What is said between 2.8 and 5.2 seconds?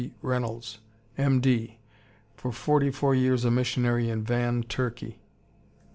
four years a missionary in Van, Turkey.